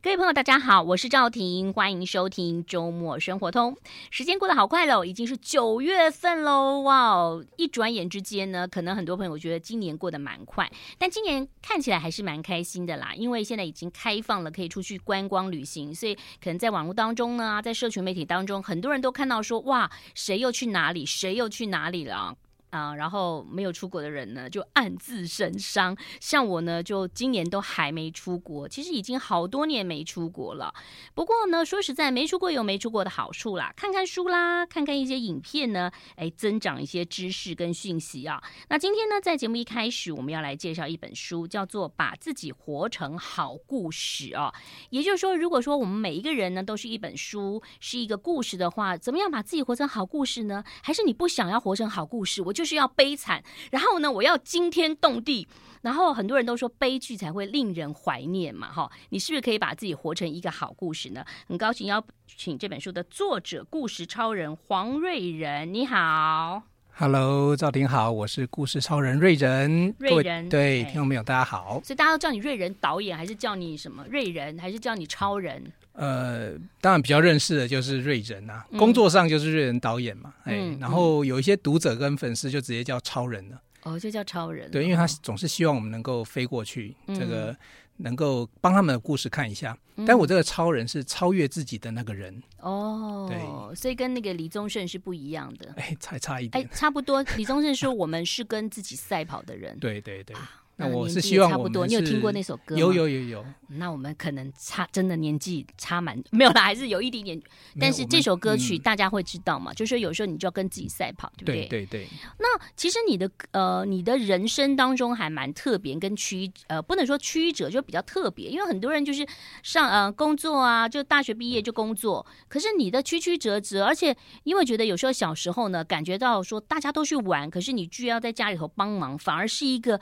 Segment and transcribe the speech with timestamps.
[0.00, 3.76] 各位朋友，大家好，我是赵婷，欢迎收听周末生活通。
[4.12, 7.36] 时间过得好快喽，已经是九月份喽，哇！
[7.56, 22.36] 一转眼之间呢，可能很多朋友觉得今年过得蛮快，但今年看起来还是蛮开心的啦，因为现在已经开放了，可以出去观光旅行，所以可能在网络当中呢，在社群媒体当中，很多人都看到说，哇，谁又去哪里，谁又去哪里了。
[22.70, 25.96] 啊然后没有出国的人呢，就暗自神伤。
[26.20, 30.74] 像我呢，就今年都还没出国，其实已经好多年没出国了。
[31.14, 38.42] 不过呢，说实在，没出国有没出国的好处啦，看看书啦，看看一些影片呢，哎，增长一些知识跟讯息啊。
[38.68, 44.52] 那今天呢，在节目一开始，我们要来介绍一本书，叫做《把自己活成好故事》啊。
[44.90, 50.62] 也就是说，如果说我们每一个人呢，都是一本书，是一个故事的话，怎么样把自己活成好故事呢？
[50.82, 52.42] 还是你不想要活成好故事？
[52.42, 52.52] 我。
[52.58, 53.40] 就是要悲惨，
[53.70, 55.46] 然后呢，我要惊天动地，
[55.82, 61.24] 然后很多人都说悲剧才会令人怀念嘛，哈，你是不是可以把自己活成一个好故事呢？
[61.46, 66.64] 很高兴邀请这本书的作者，故事超人黄瑞仁，你好
[66.96, 74.04] ，Hello，赵婷好，我是故事超人瑞仁，瑞仁，对，听众朋友大家好，所以大家都叫你瑞仁导演，还是叫你什么？
[74.10, 75.72] 瑞仁，还是叫你超人？
[75.98, 87.56] 呃，当然比较认识的就是瑞仁啊，嗯、工作上就是瑞仁导演嘛，哎、嗯，然后有一些读者跟粉丝就直接叫超人了，哦，就叫超人，对，因为他总是希望我们能够飞过去，嗯、这个
[87.96, 89.76] 能够帮他们的故事看一下。
[89.96, 97.20] 嗯、但我这个超人是超越自己的那个人，哦，对，所以跟那个李宗盛是不一样的，哎，才差一点，哎，差不多。
[97.36, 100.36] 李宗盛说我们是跟自己赛跑的人，对对对。
[100.80, 102.80] 那我是希望差不多，你有听过那首歌吗？
[102.80, 103.44] 有有有有。
[103.70, 107.42] 那我们可能差真的年纪差蛮 没有啦，还是有一点点。
[107.80, 109.74] 但是这首歌曲大家会知道嘛？
[109.74, 111.66] 就是有时候你就要跟自己赛跑，对不对？
[111.66, 112.08] 对对对。
[112.38, 118.48] 那其实你的呃，你的人生当中还蛮特别，跟曲呃，不能说曲折，就比较特别。
[118.48, 119.26] 因为很多人就是
[119.64, 130.00] 上呃工作啊，就大学毕业就工作，可是你的曲曲折折，而且因为觉得有时候小时候呢，感觉到说大家都去玩，可是你居然要在家里头帮忙，反而是一个。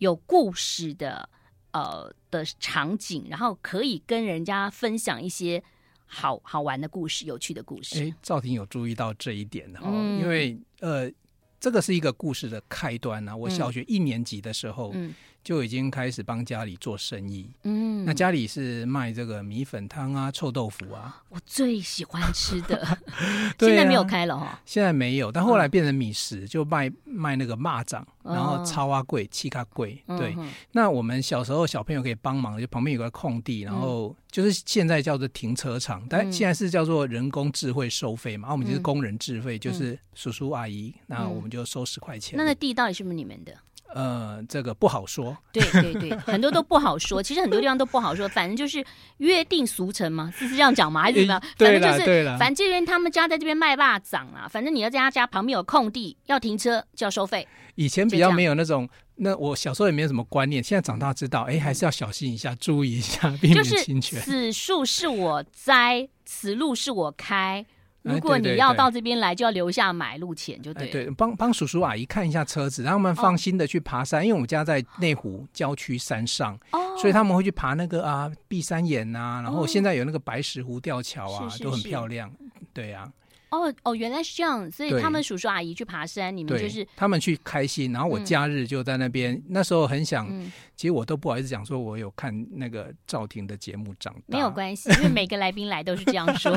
[0.00, 1.26] 有故事的，
[1.70, 5.62] 呃的场景，然后可以跟人家分享一些
[6.04, 8.02] 好好玩的故事、有趣的故事。
[8.02, 11.10] 哎，赵婷有注意到这一点哈，嗯、因为呃，
[11.58, 13.36] 这个是一个故事的开端呢、啊。
[13.36, 14.92] 我小学一年级的时候。
[15.42, 22.98] 就已经开始帮家里做生意，嗯，那家里是卖这个米粉汤啊、臭豆腐啊，我最喜欢吃的。
[23.58, 30.02] 现在没有开了哈、哦，现在没有，但后来变成米食，就卖卖那个蚂蚱，然后超啊贵、七卡贵。
[30.06, 30.36] 对，
[30.72, 42.36] 那我们小时候小朋友可以帮忙，就旁边有个空地，然后就是现在叫做停车场，但现在是叫做人工智慧收费嘛，然后我们就是工人智慧，就是叔叔阿姨，那我们就收十块钱。
[42.36, 43.54] 那那地到底是不是你们的？
[43.94, 45.36] 呃，这个不好说。
[45.52, 47.22] 对对对，很多都不好说。
[47.22, 48.84] 其实很多地方都不好说，反正就是
[49.18, 51.02] 约定俗成嘛，是是这样讲嘛？
[51.02, 51.42] 还是怎么样？
[51.58, 57.46] 反正就是，反正这边他们家在这边卖蚂蚱啊，反正你要在他家旁边有空地，要停车就要收费。
[57.76, 64.20] 以前比较没有那种，那我小时候也没有什么观念，现在长大知道，哎，还是要小心一下，注意一下，避免侵权。
[64.20, 67.64] 就 是此树是我栽，此路是我开。
[68.02, 70.88] 如果你要到这边来，就要留下买路钱，就对。
[70.88, 74.24] 对，帮帮叔叔阿姨看一下车子，让他们放心的去爬山。
[74.24, 76.58] 因为我们家在内湖郊区山上，
[76.98, 82.30] 所以他们会去爬那个啊碧山岩呐，然后现在有那个白石湖吊桥啊，都很漂亮。
[82.72, 83.10] 对呀。
[83.50, 89.42] 哦哦，原来是这样，所以他们叔叔阿姨去爬山，你们就是他们去开心，然后我假日就在那边。
[89.48, 90.28] 那时候很想，
[90.76, 94.38] 其实我都不好意思讲说，我有看那个赵婷的节目长大。
[94.38, 96.52] 没有关系，因为每个来宾来都是这样说。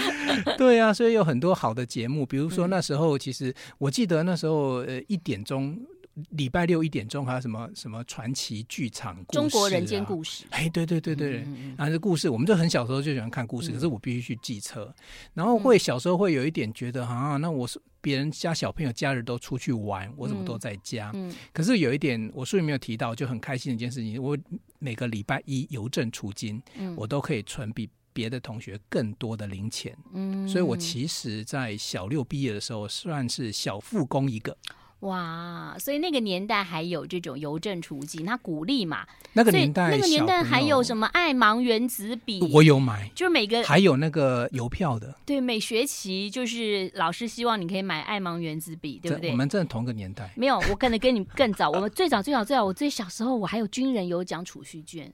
[0.58, 5.78] 对啊，所以有很多好的节目，比如说那时候，其实我记得那时候呃一点钟。
[6.30, 10.46] 礼拜六一点钟还有什么什么传奇剧场故事、啊、中国人间故事？
[10.50, 11.46] 哎，对对对对，
[11.76, 14.94] 然后这故事，我们就很小时候就喜欢看故事，嗯、可是我必须去记车，
[15.34, 21.10] 然后会小时候会有一点觉得啊，那我是别人家小朋友假日都出去玩，我怎么都在家？
[21.12, 24.38] 嗯，可是有一点我书里没有提到，就很开心的一件事情，我
[24.78, 34.56] 每个礼拜一邮政储金，嗯、我都可以存比别的同学更多的零钱，嗯，所以我其实在小六毕业的时候算是小富翁一个。
[35.00, 39.06] 哇，所以那个年代还有这种邮政储金，他鼓励嘛。
[39.34, 42.40] 那个年代，那个年代还有什么爱芒原子笔？
[42.52, 45.14] 我有买，就是每个还有那个邮票的。
[45.26, 49.30] 对，每学期就是老师希望你可以买爱芒原子笔，对不对？
[49.30, 50.32] 我们真的同个年代。
[50.34, 51.70] 没有，我可能跟你更早。
[51.70, 55.12] 我们最早最早最早，我最小时候我还有军人有奖储蓄券，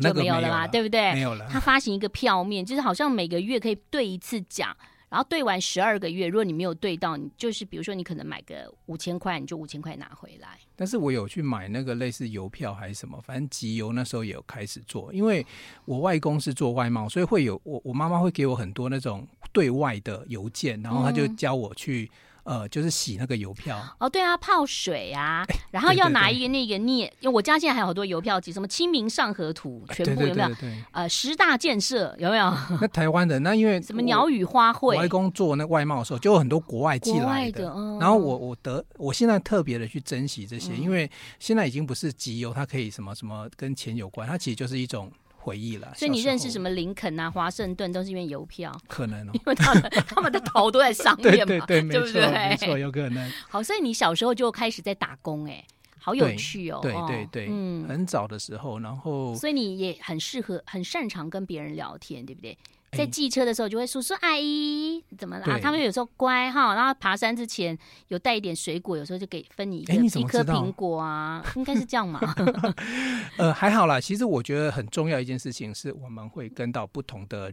[0.00, 1.12] 就没有了嘛，对不对？
[1.14, 1.46] 没有了。
[1.48, 4.76] 他发行一个票面，就是好像每个月可以兑一次奖。
[5.12, 10.58] 然后兑完十二个月，如果你没有兑到，你就是比如说你可能买个五千块，你就五千块拿回来。
[10.74, 15.46] 但是我有去买那个类似邮票还是什么，反正集邮那时候也有开始做，因为
[15.84, 22.10] 我外公是做外贸，所以会有我我妈妈会给我很多那种对外的邮件，然后他就教我去。
[22.44, 30.48] 呃，就是洗那个邮票哦，对啊，泡水啊，欸、然后要拿一个那个镊，因为我家现在还有好多邮票机，什么《清明上河图》，全部有没有？
[30.48, 32.52] 对对对对呃，十大建设有没有？
[32.80, 37.64] 那台湾的那因为什么鸟语花卉，我外公做那外贸的时候，就有很多国外寄来的。
[37.64, 45.10] 的嗯、然后我我得，我现在特别的去珍惜这些，嗯、因为现在已经不是集邮，它可以什么什么跟钱有关，它其实就是一种。
[45.42, 52.48] 回忆了，所以你认识什么林肯啊、华盛顿都是因为邮票， 可能哦，因为他们他们的头都在上面嘛，对对对，对 不对？
[52.48, 53.30] 没错，有可能。
[53.48, 55.64] 好，所以你小时候就开始在打工，哎，
[55.98, 56.78] 好有趣哦。
[56.80, 62.56] 对对对，嗯，很早的时候，然后，所以你也很适合、很擅长跟别人聊天，对不对？
[62.96, 65.58] 在寄车的时候就会叔叔阿姨怎么啦？
[65.58, 67.76] 他们有时候乖哈，然后爬山之前
[68.08, 72.20] 有带一点水果，有时候就给分你一个一颗苹果啊，应该是这样嘛？
[73.38, 73.98] 呃，还好啦。
[73.98, 77.52] 其实我觉得很重要一件事情是我们会跟到不同的。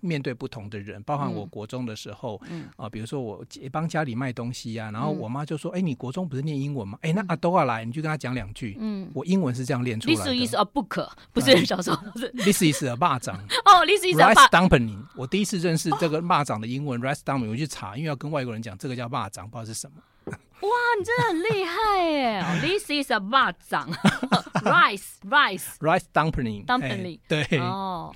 [0.00, 6.98] 面对不同的人，包含我国中的时候，嗯啊，比如说我帮家里卖东西、啊，然后我妈就说：“哎、欸，你国中不是念英文吗？
[7.02, 10.24] 哎、欸，那阿多啊来，你就跟他讲两句。”嗯，我英文是这样练出来的。
[10.24, 11.96] This is a book， 不是小时候。
[12.44, 13.34] This is a 蚂蚱。
[13.64, 14.98] 哦，This is a rice dumpling。
[15.16, 19.96] 我第一次认识这个蚂蚱的英文 rice dumpling，我去查，因为要跟外国人讲这个叫蚂蚱，不知道是什么。
[20.26, 20.68] 哇，
[20.98, 23.90] 你真的很厉害耶！This is a 蚂蚱
[24.62, 28.14] ，rice，rice，rice dumpling，dumpling，对，哦，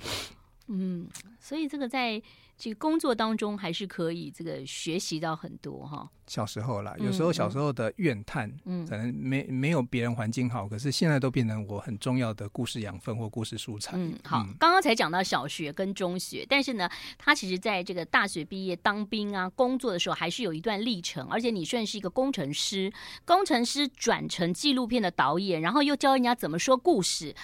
[0.67, 1.07] 嗯，
[1.45, 2.21] 所以这个在。
[2.57, 6.09] 这个工作当中还是可以这个学习到很多哈。
[6.25, 13.97] 小时候啦，有时候小时候的怨叹，嗯，可能没没有别人环境好，可是现在都变成我很重要的故事养分或故事素材。
[13.97, 21.27] 嗯，好，刚刚才讲到小学跟中学，但是呢，他其实在这个大学毕业当兵啊，工作的时候还是有一段历程。
[21.27, 22.89] 而且你算是一个工程师，
[23.25, 27.35] 工程师转成纪录片的导演，然后又教人家怎么说故事，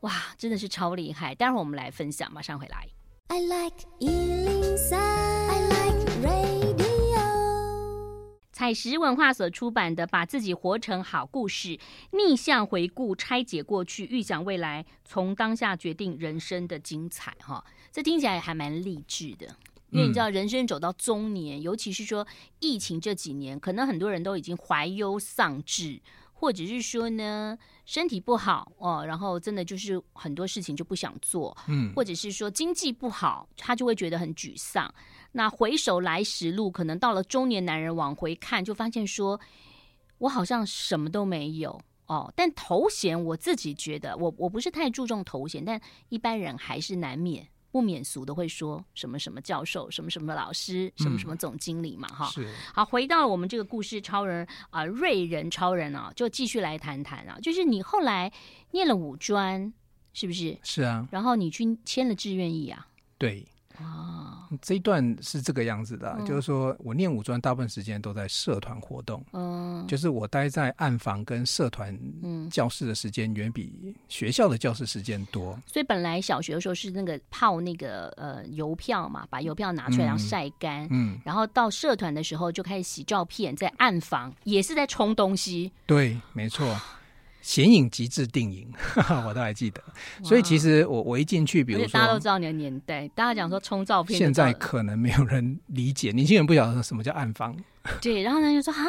[0.00, 1.34] 哇，真的是超厉害。
[1.34, 2.86] 待会儿我们来分享，马上回来。
[3.32, 7.20] I like 103, I like radio。
[8.50, 11.68] 采石文化所出版的《把自己活成好故事》，
[12.10, 17.36] 逆向回顾、拆解过去、预想未来，从当下决定人生的精彩。
[17.38, 19.46] 哈，这听起来还蛮励志的。
[19.90, 22.26] 因为你知道，人生走到中年，嗯、尤其是说
[22.58, 26.00] 疫情这几年，可能很多人都已经怀忧丧志。
[26.40, 27.54] 或者是说呢，
[27.84, 34.92] 身体不好哦，然后真的就是很多事情就不想做，嗯，或者是说经济不好，他就会觉得很沮丧。
[35.32, 39.38] 那回首来时路，可能到了中年男人往回看，就发现说，
[40.16, 42.32] 我好像什么都没有哦。
[42.34, 45.78] 但头衔，我自己觉得，我我不是太注重头衔，但
[46.08, 47.46] 一般人还是难免。
[47.70, 52.30] 不免俗的会说什么什么教授，什么什么老师，什么什么总经理嘛，哈、嗯。
[52.32, 52.54] 是。
[52.74, 58.32] 好，回到我们这个故事超人啊、呃，瑞人超人啊，就继续来谈谈啊，就是你后来
[58.72, 59.72] 念了五专，
[60.12, 60.58] 是不是？
[60.62, 61.06] 是啊。
[61.10, 62.86] 然后你去签了志愿役啊？
[63.18, 63.46] 对。
[63.80, 71.98] 啊，这一段是这个样子的，嗯、就是说我念五专大部分时间都在社团活动，嗯，就是我待在暗房跟社团
[72.50, 75.58] 教室的时间远比学校的教室时间多。
[75.66, 86.78] 所以本来小学的时候是那个泡那个呃邮票嘛，把邮票拿出来然后晒干，嗯，然后到社团的时候就开始洗照片，在暗房也是在冲东西，对，没错。
[87.40, 88.72] 显影极致定影，
[89.26, 89.82] 我都还记得。
[90.22, 97.56] 所以其实我我一进去，比如说大家都知道你的年代，大家讲说冲照片，现在可能没有人理解，年轻人不晓得什么叫暗房。
[98.00, 98.86] 对，然后呢就说啊，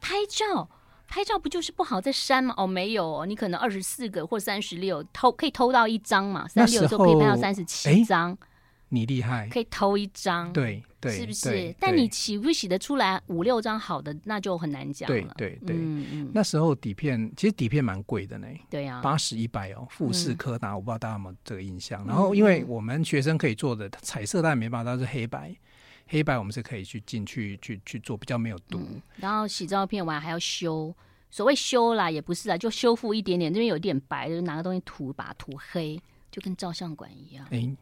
[0.00, 0.68] 拍照
[1.06, 2.52] 拍照不就是不好再删吗？
[2.56, 8.36] 哦，没有哦，你可能二十四个或三十六偷可以偷到一张嘛，三十六就可以拍到三十七张。
[8.90, 11.74] 你厉害，可以偷一张，对对，是不是？
[11.80, 15.34] 但你洗不洗得出来五六张好的，那就很难讲了。
[15.36, 16.30] 对对对，嗯嗯。
[16.32, 22.06] 那时候底片其实底片蛮贵的呢，对呀，八十一百哦，富士柯达，我不知道大家有没有这个印象。
[22.06, 25.52] 然后因为我们学生可以做的彩色，当然没办法，但是黑白，
[26.06, 28.80] 黑白我们是可以去进去去去做，比较没有毒。
[29.16, 30.94] 然后洗照片完还要修，
[31.30, 36.00] 所谓修啦，也不是啦，就修复一点点，这边有点白，就拿个东西涂，把它涂黑，
[36.30, 37.44] 就跟照相馆一样。
[37.50, 37.74] 哎。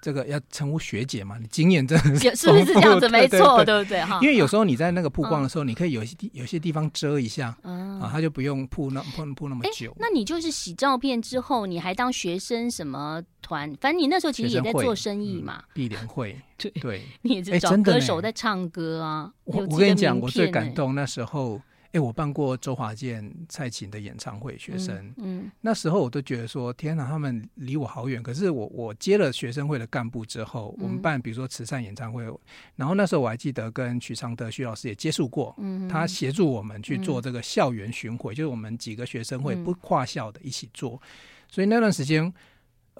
[0.00, 1.36] 这个要称呼学姐嘛？
[1.38, 3.08] 你经验真的是是不是这样子？
[3.08, 4.00] 没错，对不对？
[4.02, 9.94] 哈，因为有时候你在那个曝光的时候，你可以有些地有些地方遮一下，啊，他就不用曝那曝曝那么久。
[9.98, 13.68] 那你就是洗照片之后，你还当学生什么团？
[13.80, 16.36] 反正你那时候其实也在做生意嘛，必联会。
[16.80, 19.30] 对，你也是找歌手在唱歌啊。
[19.44, 21.60] 我我跟你讲，我最感动那时候。
[21.92, 28.22] 哎，我办过周华健、蔡琴的演唱会，学生，嗯，嗯，那时候我都觉得说，天哪，他们离我好远。
[28.22, 32.38] 可是我我接了学生会的干部之后，我们办比如说慈善演唱会，嗯、
[32.76, 41.00] 然后那时候我还记得跟许常德许老师也接触过，嗯，他协助我们去做这个校园巡回，嗯、就是我们几个学生会不跨校的一起做，嗯、
[41.48, 42.32] 所以那段时间。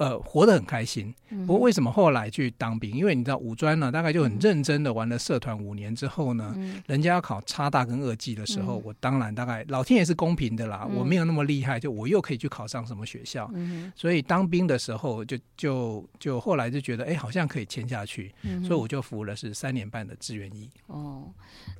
[0.00, 1.14] 呃，活得很开心。
[1.46, 2.90] 不过为什么后来去当兵？
[2.92, 13.50] 因为你知道五专呢，大概就很认真的玩了社团五年之后呢，嗯、人家要考差大跟二技的时候，嗯、我当然大概老天爷是公平的啦，嗯、我没有那么厉害，就我又可以去考上什么学校。
[13.52, 20.70] 嗯、所以当兵的时候就，就就就后来就觉得，哎，好像可以签下去，嗯、所以我就服了是三年半的志愿役。
[20.86, 21.30] 哦，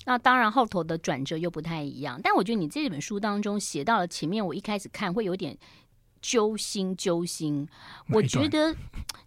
[0.05, 5.57] 那当然后头的转折又不太一样，但我觉得你这本书当中写到了前面，我一开始看会有点。
[6.21, 7.67] 揪心揪心，
[8.11, 8.75] 我觉得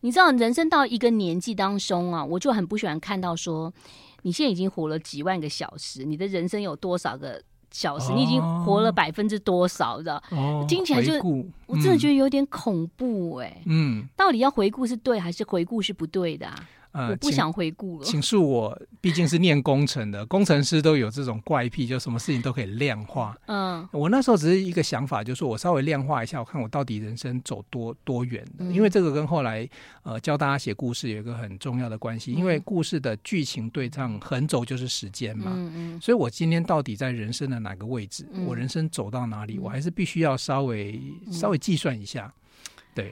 [0.02, 3.74] 你知道，人生到一个年纪当中啊，我就很不喜欢看到说，
[4.22, 8.12] 你现在已经活了几万个小时，你的人生有多少个小时？
[8.12, 10.22] 哦、你已经活了百分之多少的？
[10.30, 13.62] 哦，听起来就顾我真的觉得有点恐怖哎、欸。
[13.66, 16.56] 嗯，到底要回顾是对还是回顾是不对的啊？
[16.94, 18.06] 呃，我不想回顾了。
[18.06, 23.36] 请恕我，毕竟是念工程的，工程师都有这种怪癖，就什么事情都可以量化。
[23.48, 28.66] 嗯，我那时候只是一个想法，就是说我稍微量化一下，我看我到底人生走多多远的。
[28.66, 29.68] 嗯、因为这个跟后来
[30.04, 35.52] 呃教大家写故事有一个很重要的关系，因为故事的剧情对仗横轴就是时间嘛。
[35.56, 36.02] 嗯嗯。
[36.02, 38.28] 所以我今天到底在人生的哪个位置？
[38.32, 39.58] 嗯、我人生走到哪里？
[39.58, 42.32] 我还是必须要稍微稍微计算一下。
[42.94, 43.12] 对。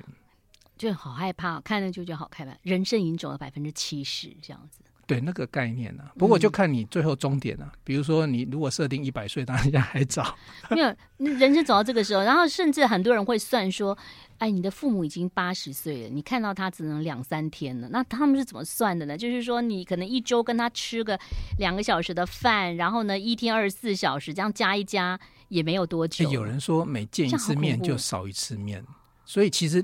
[0.82, 2.56] 就好害怕，看了就觉得好害怕。
[2.64, 4.80] 人生已经走了百分之七十，这样子。
[5.08, 6.14] 对那个概念呢、啊？
[6.18, 7.72] 不过就看你最后终点了、啊。
[7.74, 10.38] 嗯、比如说，你如果设定一百岁，当然还早。
[10.72, 13.98] 没有，人生走到这个时候，然后甚至很多人会算说
[14.40, 19.18] ：“哎，你的父母已经八十岁了，你看到他只能两三天了。”那他们是怎么算的呢？
[19.18, 21.20] 就是说，你可能一周跟他吃个
[21.58, 25.20] 两个小时的饭，然后呢，一天二十四小时，这样加一加
[25.50, 26.32] 也没有多久。
[26.32, 28.82] 有人说，每见一次面就少一次面，
[29.26, 29.84] 所以其实。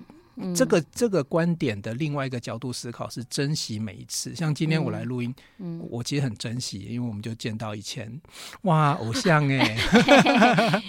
[0.55, 8.21] 这个这个观点的另外一个角度思考是珍惜每一次，像今天我来录音，嗯，我其实很珍惜，因为我们就见到以前，
[8.61, 9.75] 哇，偶像 哎，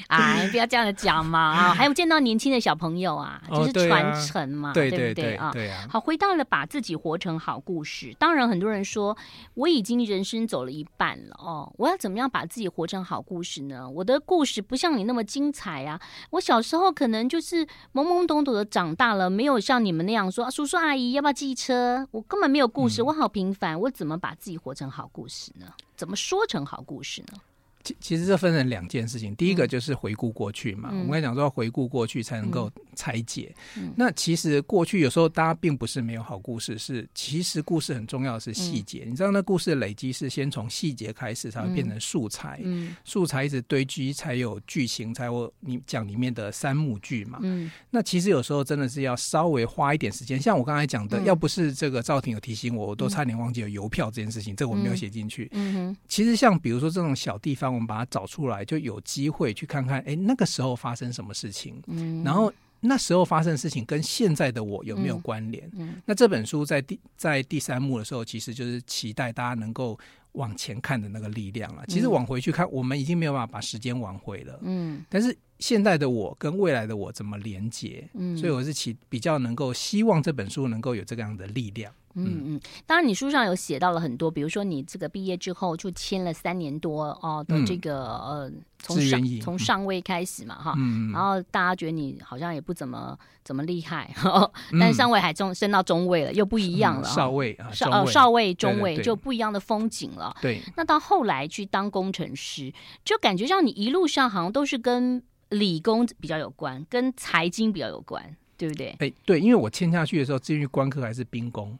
[0.08, 5.50] 啊，你不要这样子讲嘛啊， 还有见到年轻的小朋友啊，就是传承嘛，对对对啊？
[5.52, 5.86] 对啊。
[5.88, 9.16] 好，回到了把自己活成好故事，当然很多人说
[9.54, 13.88] 我已经人生走了一半了哦，我要怎么样把自己活成好故事呢？
[13.88, 15.98] 我的故事不像你那么精彩啊，
[16.30, 17.64] 我小时候可能就是
[17.94, 19.37] 懵懵懂懂的长大了。
[19.38, 22.04] 没有像你们那样说，啊，叔叔阿姨要不要记车？
[22.10, 25.66] 我根本没有故事，我好平凡，嗯、我怎么把自己活成好故事呢？
[25.94, 27.38] 怎么说成好故事呢？
[27.84, 30.88] 其其实这分成两件事情，第一个就是回顾过去嘛。
[30.90, 32.68] 嗯、我跟你讲说，回顾过去才能够
[32.98, 33.54] 拆解。
[33.76, 39.04] 嗯、那其实过去有时候大家并不是没有好故事，是其实故事很重要的是细节。
[39.06, 42.60] 嗯、你知道那故事的累积是先从细节开始，才会变成素材。
[42.64, 47.38] 嗯、素材一直堆积，才有剧情，才有你讲里面的三幕剧嘛。
[47.42, 50.40] 嗯、那其实有时候真的是要稍微花一点时间。
[50.40, 55.48] 像我刚才讲的，嗯、要不是这个赵婷有提醒我，我都差点忘记了邮票这件事情，这个我没有写进去。
[55.52, 57.68] 嗯嗯、其实像比如说这种小地方。
[57.68, 61.80] 我们把它找出来，就有机会去看看，哎，那个时候发生什么事情？
[61.86, 65.66] 嗯，然后那时候发生的事情跟现在的我有没有关联？
[65.74, 69.98] 嗯，嗯，那这本书在第在第三幕的时候，其实就是期待大家能够
[70.32, 71.84] 往前看的那个力量了。
[71.88, 74.58] 其实往回去看，我们已经没有办法把时间挽回了。
[74.62, 78.08] 嗯，但是现在的我跟未来的我怎么连接？
[78.14, 81.92] 嗯，所以我是期比较能够希望这本书能够有这个样的力量。
[82.14, 100.34] 嗯嗯，当然，你书上有写到了很多，比如说你这个毕业之后就签了三年多哦的这个、嗯、呃，从上从上位开始嘛哈，嗯、然后大家觉得你好像也不怎么怎么厉害，嗯、但是上位还中升到中位了，又不一样了，嗯、少尉啊，少哦少尉中尉就不一样的风景了。
[100.40, 102.72] 对，那到后来去当工程师，
[103.04, 108.96] 就感觉像你一路上好像都是跟理工比较有关，跟财经比较有关，对不对？
[108.98, 111.78] 哎，对，因为我签下去的时候，至于官科还是兵工。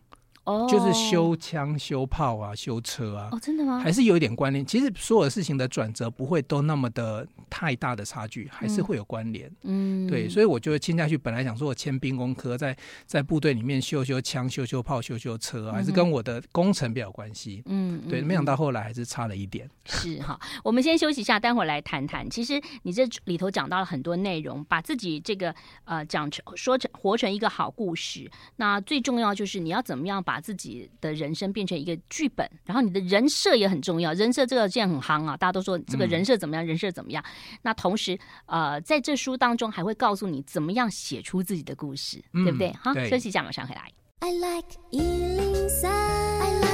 [0.69, 3.29] 就是修枪、修炮啊，修车啊。
[3.33, 3.79] 哦，真的吗？
[3.79, 4.65] 还是有一点关联。
[4.65, 9.51] 其实所有事情的转折不会都那么的太大的差距，还是会有关联。
[9.63, 11.17] 嗯，对，所以我就签下去。
[11.17, 12.77] 本来想说我签兵工科，在
[13.07, 17.63] 在部队里面修修枪、修修炮、修修车，还是跟我的工程比较有关系。
[17.67, 19.69] 嗯，对，没想到后来还是差了一点。
[19.85, 22.29] 是哈，我们先休息一下，待会儿来谈谈。
[22.29, 28.31] 其实你这里头讲到了很多内容，把自己这个呃讲成说成活成一个好故事。
[28.57, 34.13] 那最重要就是你要怎么样把自己的人生变成一个剧本，然后你的人设也很重要。
[34.13, 37.25] 人设这个现在很夯啊，大家都说这个人设怎么样，嗯、人设怎么样。
[37.63, 42.73] 那同时，呃，在这书当中还会告诉你怎么样写出自己的故事，嗯、对不对？
[42.83, 43.91] 好，休息一下，马上回来。
[44.21, 46.68] I like 103, I like radio.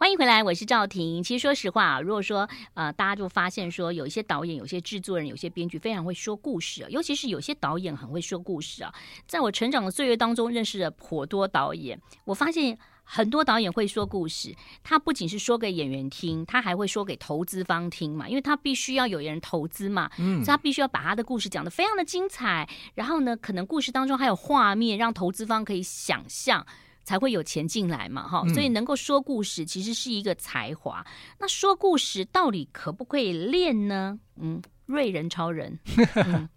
[0.00, 1.22] 欢欢迎回来，我是赵婷。
[1.22, 8.90] 其实说实话啊，如果说呃，大家就发现说，有一些导演、有些制作人、有些编剧非常会说故事，尤其是有些导演很会说故事啊。
[9.26, 14.56] 在我成长的岁月当中，认识了颇多导演，我发现很多导演会说故事。
[14.82, 22.66] 他不仅是说给演员听，他还会说给投资方听嘛，因为他必须要有人投资嘛，嗯，所以他必须要把他的故事讲得非常的精彩。
[22.94, 26.66] 然后呢，可能故事当中还有画面，让投资方可以想象。
[27.08, 31.00] 才会有钱进来嘛，哈，所以能够说故事其实是一个才华。
[31.00, 34.18] 嗯、那说故事到底可不可以练呢？
[34.36, 34.60] 嗯。
[34.88, 35.78] 瑞人超人，
[36.16, 36.48] 嗯、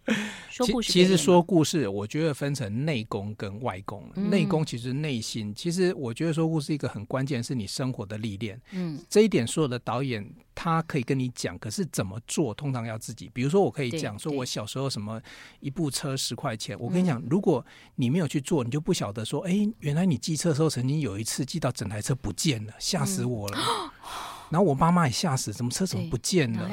[0.50, 0.92] 说故事。
[0.92, 4.10] 其实说故事，我觉得分成内功跟外功。
[4.16, 8.60] 嗯、内功其实内心，其实我觉得说故事一个很关键是你生活的历练。
[8.72, 13.30] 嗯，这一点所有的导演他可以跟你讲，可是怎么做，通常要自己。
[13.34, 15.22] 比如说，我可以讲说，我小时候什么
[15.60, 16.80] 一部车十块钱。
[16.80, 23.58] 我跟你讲，如果你没有去做，你就不晓得说，哎，原来你骑车的时候曾经有一次骑到整台车不见了，吓死我了。
[23.58, 23.90] 嗯
[24.52, 26.70] 然后我妈妈也吓死，怎么车怎么不见了？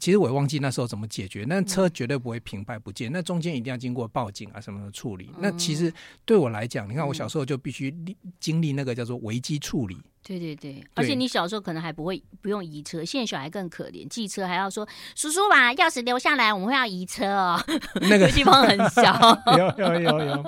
[0.00, 1.44] 其实我也忘记那时候怎么解决。
[1.48, 5.30] 那车绝对不会平白不见，那中间一定要经过报警啊什么的处理。
[5.38, 5.92] 那其实
[6.24, 7.94] 对我来讲，你看我小时候就必须
[8.40, 9.96] 经历那个叫做危机处理。
[10.26, 17.62] 对对对，而且你小时候可能还不会不用移车，现在小孩更可怜，寄车还要说叔叔把钥匙留下来，我们会要移车哦。
[18.00, 20.44] 那个 地方很小， 有有有有。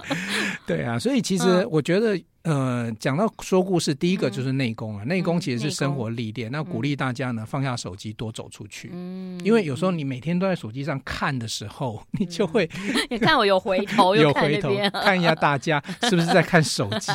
[0.67, 2.19] 对啊，所以其实我觉得。
[2.47, 5.03] 呃，讲到说故事，第一个就是内功啊。
[5.03, 8.89] 内功其实是生活历练，那鼓励大家呢放下手机，多走出去。
[8.93, 12.71] 嗯，因为有时候你每天都在手机上看的时候，你就会
[13.11, 17.11] 你看我有回头， 有回头看一下大家是不是在看手机。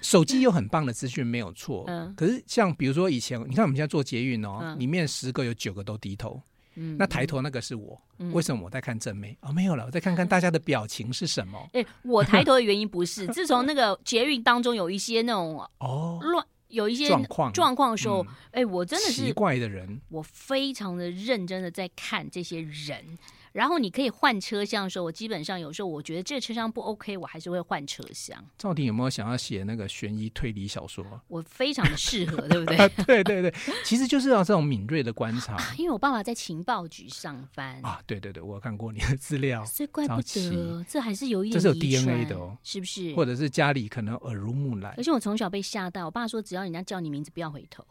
[0.00, 1.84] 手机有很棒的资讯，没有错。
[1.86, 6.40] 嗯，可是像比如说以前，你看我们现在做捷运哦，里面十个有九个都低头。
[6.76, 9.36] 嗯，那抬头那个是我，嗯、为什么我在看正妹？
[9.40, 11.58] 哦，没有了，我再看看大家的表情是什么。
[11.74, 23.18] 哎、欸，我抬头的原因不是， 自从那个捷运当中有一些那种哦乱，有一些状况状况的时候，哎、嗯欸，我真的是奇怪的人，我非常的认真的在看这些人。
[23.52, 28.42] 然后你可以换车厢的时候，我基本上有时候我觉得这个车厢不 OK，我还是会换车厢。
[28.56, 31.04] 赵婷有没有想要写那个悬疑推理小说？
[31.26, 32.88] 我非常的适合，对不对？
[33.04, 33.54] 对对对，
[33.84, 35.54] 其实就是要这种敏锐的观察。
[35.54, 43.14] 啊，因为我爸爸在情报局上班啊，对对对，我有看过你的资料，所以怪不得奇这还是有一点，这是有 DNA 的哦，是不是？
[43.14, 44.94] 或者是家里可能耳濡目染。
[44.96, 47.84] 而且我从小被吓到，我爸说只要人家叫你名字，不要回头。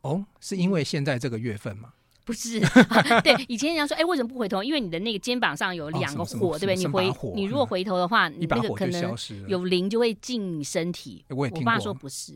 [0.00, 1.92] 哦，是因为现在这个月份吗？
[2.30, 4.62] 不是、啊， 对，以前人家说，哎、欸，为什么不回头？
[4.62, 6.76] 因为你的那个肩膀上有两个火，哦、对不对？
[6.76, 9.16] 你回，你如果回头的话，嗯、你那个可能
[9.48, 11.24] 有灵就会进你身体。
[11.30, 12.34] 我，我爸说不是，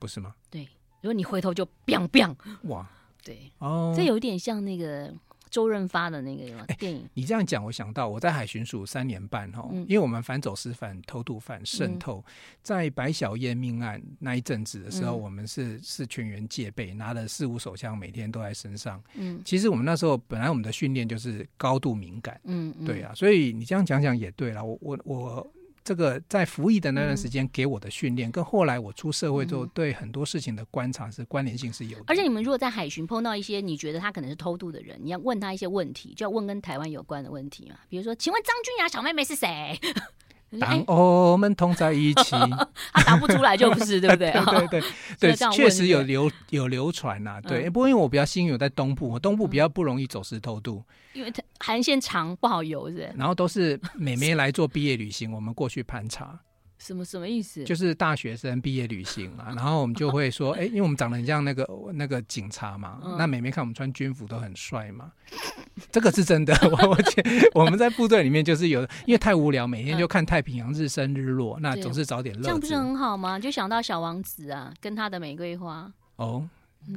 [0.00, 0.34] 不是吗？
[0.50, 0.62] 对，
[1.02, 2.84] 如果你回头就 biang biang，哇，
[3.22, 5.14] 对，哦，这有点像那个。
[5.48, 12.24] 周润发的那个电影，你这样讲，我想到我在海巡署三年半哈，因为我们反走私犯、偷渡犯渗透，
[12.62, 19.02] 在白小燕命案那一阵子的时候，我们是是全员戒备，拿了四五手枪，每天都在身上。
[19.14, 25.52] 嗯，其实我们那时候本来我们的训练就是高度敏感，嗯，对啊，所以你这样讲讲也对了，我我我。
[25.88, 32.04] 这个在服役的那段时间给我的训练，嗯、跟后来我出社会之后对很多事情的观察是关联性是有的。
[32.08, 37.76] 而且你们如果在海巡碰到一些你觉得他可能是偷渡的人，你要问他一些问题，就要问跟台湾有关的问题嘛。
[37.88, 39.80] 比如说，请问张君雅小妹妹是谁？
[40.58, 42.30] 当我们同在一起，
[42.94, 44.30] 他答不出来就不是，对不对？
[44.32, 44.80] 对对
[45.20, 47.40] 对对，确实有流有流传呐。
[47.42, 50.82] 对，不过因为我比较幸运，我在东部，我东部比较不容易走私偷渡，
[51.12, 53.12] 因为它航线长不好游，是。
[53.16, 56.38] 然后都是美眉 来做毕业旅行，我们过去盘查。
[56.78, 57.64] 什么什么意思？
[57.64, 65.10] 就是大学生毕业旅行啊，然后我们就会说，哎，因为我们长得很像那个那个警察嘛，那美眉看我们穿军服都很帅嘛，
[65.90, 66.54] 这个是真的。
[66.62, 66.98] 我我
[67.62, 72.42] 我们在部队里面就是有，因为太无聊，每天就看太平洋日升日落，那总是找点乐。
[72.42, 73.38] 这样不是很好吗？
[73.38, 75.92] 就想到小王子啊，跟他的玫瑰花。
[76.16, 76.48] 哦。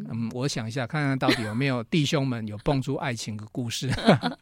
[0.09, 3.89] 嗯，我想一下，看看到底有没有弟兄们有蹦出爱情的故事。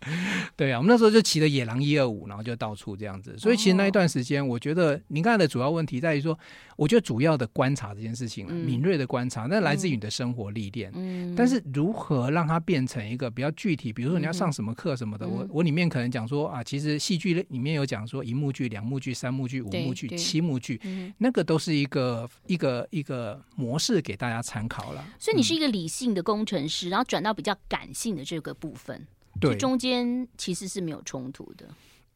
[0.56, 3.38] 对啊，我们那时候就骑着野狼一二五，然后就到处这样子。
[3.38, 6.38] 所以其实那一段时间，我觉得您刚才的主要问题在于说，
[6.76, 10.92] 我觉得主要的观察这件事情，敏锐的观察，那来自于你的生活历练。
[10.96, 11.34] 嗯。
[11.36, 20.80] 但是如何让它变成一个比较具体，比如说你要上什么课什么的，我我里面可能讲说啊，其实戏剧里面有讲说一幕剧、两幕剧、三幕剧、五幕剧、七幕剧，
[21.18, 25.04] 那个都是一个一个一个模式给大家参考了。
[25.18, 29.08] 所以你是一个理性的工程师，然后转到比较感性的这个部分，
[29.40, 31.66] 对，中间其实是没有冲突的。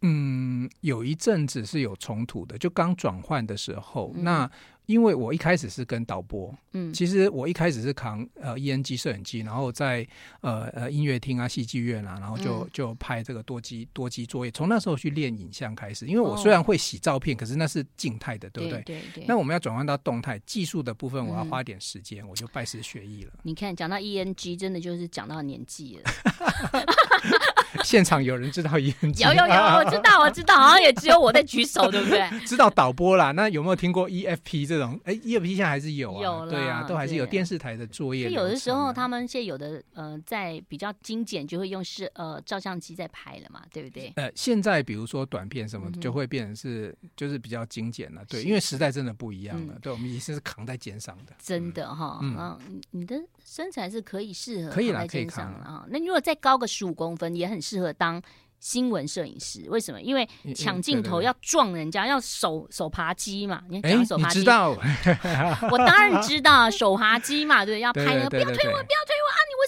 [0.04, 4.52] 嗯，有一阵子是有冲突的，就刚转换的时候，嗯、那。
[4.86, 10.06] 因为我一开始是跟导播，嗯，其实我一开始是扛呃 ENG 摄影机，然后在
[10.42, 14.52] 呃呃音乐厅啊、戏剧院啊，然后就就拍这个多机多机作业。
[14.52, 18.82] 从那时候去练影像开始，因为我虽然会洗照片，哦、可是那是静态的，对不对？
[18.82, 19.26] 对对对。
[19.26, 23.32] 那我们要转换到动态技术的部分，我要花点时间，嗯、我就拜师学艺了。
[23.44, 26.12] 你看，讲到 ENG，真的就是讲到年纪了。
[27.84, 29.24] 现场有人知道 ENG？
[29.24, 32.28] 有有有， 我知道我知道，好像也只有我在举手，对不对？
[32.46, 35.00] 知道导播啦，那有没有听过 EFP 这种？
[35.06, 38.30] 哎，EFP 现在还是有啊，有啦对啊，都还是有电视台的作业。
[38.30, 44.12] 有的时候他们现在有的呃，在比较精简，就会用是呃照相机在拍了嘛，对不对？
[44.16, 49.74] 呃，现在比如说短片什么，就会变成是就是比较精简了，对，因为时代真的不一样了。
[49.82, 52.60] 对，我们也是扛在肩上的，真的哈，嗯，
[52.92, 55.86] 你的身材是可以适合可以来可以扛啊。
[55.90, 58.22] 那如果再高个十五公分，也很适合当。
[58.60, 60.02] 新闻摄影师为什么？
[60.02, 60.26] 因为
[60.56, 63.62] 抢镜头要撞人家，要手手扒鸡嘛。
[63.68, 64.70] 你讲手扒鸡，知道？
[65.70, 69.23] 我当然知道手扒鸡嘛，对，要拍那个，不要推我，不要推我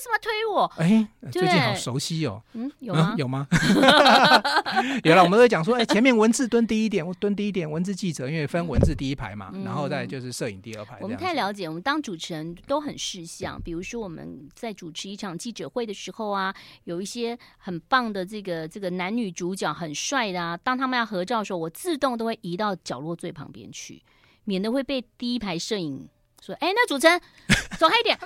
[0.06, 0.66] 什么推我？
[0.78, 2.42] 哎，最近好熟悉哦。
[2.54, 3.16] 嗯，有吗？
[3.18, 3.48] 有吗？
[5.04, 7.70] 有了，我们会讲说，哎，前面文字蹲低一点，我蹲低一点。
[7.70, 11.00] 文字记者因为分文字第一排嘛，然后再就是摄影第二排。
[11.02, 13.62] 我们太了解，我们当主持人都很识相。
[13.62, 18.86] 比如说我们在主持一场记者会的时候啊，有一些很棒的这个这个。
[18.96, 24.02] 男女主角很帅的啊，当他们要合照的时候，我自动都会移到角落最旁边去，
[24.46, 26.08] 免得会被第一排摄影
[26.46, 27.20] 说：“哎，那主持人
[27.78, 28.18] 走开一点。”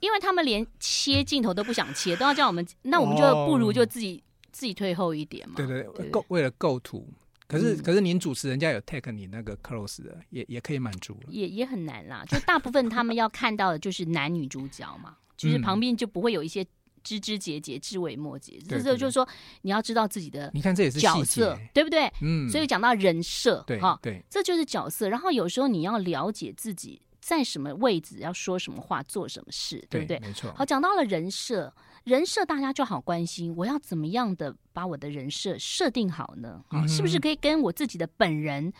[0.00, 5.54] 因为他们连切镜头都不想切，都要叫我们，那我们就不如就自己、哦、自己退后一点嘛。
[5.56, 7.08] 对对，对够为了构图，
[7.46, 12.24] 可是、嗯、可是您主持人家有 take 你那个 close 的，也也可以满足了，也也很难啦。
[12.28, 16.66] 就大部分他们要看到的就是男女主角嘛，就是旁边就不会有一些。
[17.06, 19.28] 枝枝节节，枝微末节，这这就是说，
[19.60, 22.10] 你要知道自己的，你看这也是角色，对不对？
[22.22, 25.10] 嗯，所以讲到人设，对哈，对，这就是角色。
[25.10, 30.18] 然后有时候你要了解自己在什么位置，要说什么话，做什么事，对不对？
[30.18, 30.52] 没错。
[30.54, 31.72] 好，讲到了人设，
[32.04, 36.62] 人设大家就好关心，我要怎么样的把我的人设设定好呢？
[36.68, 38.70] 啊，是不是可以跟我自己的本人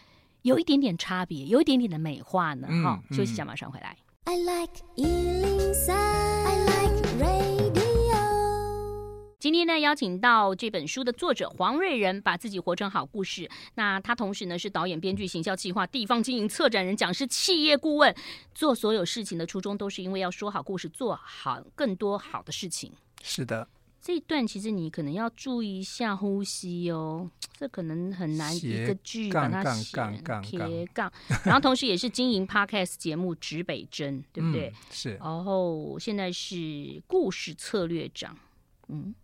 [0.42, 2.68] 有一点点差别，有一点点的美化呢？
[2.82, 3.96] 哈，休息一下，马上回来。
[4.24, 4.74] I like
[9.44, 13.46] 今天呢，邀请到这本书的作者黄瑞仁，把自己活成好故事。
[13.74, 18.16] 那他同时呢是导演、编剧、行销计划、地方经营、策展人、讲师、企业顾问，
[18.54, 22.90] 做所有事情的初衷都是因为要说好故事，做好更多好的事情。
[23.22, 23.68] 是的，
[24.00, 31.12] 这一段其实你可能要注意一下呼吸哦，这可能很难一个句把它写杠杠
[31.44, 34.68] 然后同时也是经营 Podcast 节目指北针，对不对？
[34.68, 35.14] 嗯、是。
[35.16, 38.34] 然后现在是故事策略长，
[38.88, 39.14] 嗯。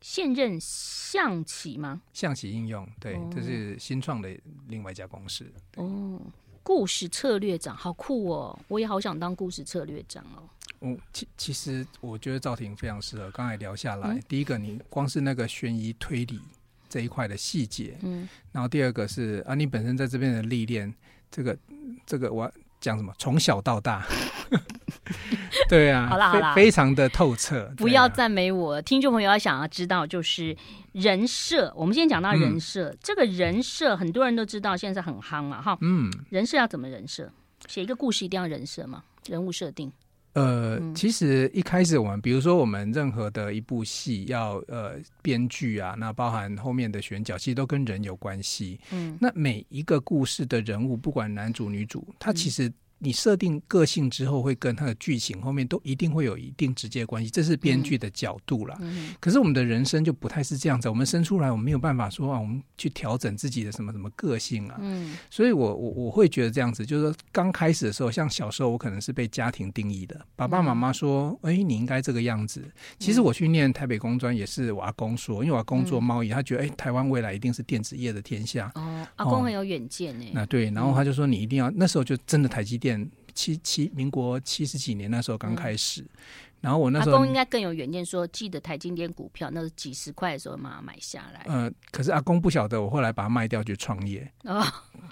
[0.00, 2.00] 现任象棋吗？
[2.12, 4.30] 象棋应用，对，哦、这是新创的
[4.68, 5.44] 另外一家公司。
[5.76, 6.20] 哦，
[6.62, 8.58] 故事策略长，好酷哦！
[8.68, 10.48] 我也好想当故事策略长哦。
[10.80, 13.30] 嗯，其其实我觉得赵婷非常适合。
[13.32, 16.40] 刚才聊下来，嗯、第一个你光是那个悬疑推理
[16.88, 20.94] 这一块的细节，嗯，然后第二个是啊，你本身在这边的历练，
[21.30, 21.58] 这个
[22.06, 23.12] 这个我讲什么？
[23.18, 24.06] 从小到大。
[25.68, 27.70] 对啊，好啦好啦，非常的透彻。
[27.76, 30.56] 不要赞美我，听众朋友要想要知道，就是
[30.92, 31.72] 人设。
[31.76, 35.78] 我们先讲到人设，嗯、这个人设很多人都知道，现在很夯啊哈。
[35.82, 37.30] 嗯，人设要怎么人设？
[37.66, 39.04] 写一个故事一定要人设吗？
[39.26, 39.92] 人物设定？
[40.32, 48.80] 呃，嗯、其实一开始我们，比如说我们任何的一部戏要呃编剧啊，那包含后面的选角，其实都跟人有关系。
[48.90, 52.74] 嗯，那每一个故事的人物，不管男主女主，他其实、嗯。
[53.00, 58.76] 你设定个性之后，会跟他的剧情后面都一定会有一定直接关系，这是编剧的角度啦。
[58.80, 64.76] 嗯、可是我们的人生就不太是这样子，我们生出来，我们没有办法说啊，我们去调整自己的什么什么个性啊。
[64.80, 72.68] 嗯，所以我我我会觉得这样子，就是说刚开始的时候，像小时候我可能是被家庭定义的，爸爸妈妈说，哎、嗯，你应该这个样子。
[72.98, 78.72] 其实我去念台北工专也是我阿公说，因为我阿公做贸易，他觉得哎，台湾未来一定是电子业的天下。
[78.74, 80.26] 哦，阿公很有远见呢。
[80.34, 82.87] 那对，然后他就说你一定要，那时候就真的台积电。
[83.34, 86.08] 七七民国七十几年那时候刚开始，嗯、
[86.62, 91.44] 然后我那时候阿公应该更有远见，说记得台积电股票那是几十块的时候马上买下来。
[91.46, 94.28] 呃，可是阿公不晓得，我后来把它卖掉去创业。
[94.42, 94.60] 哦，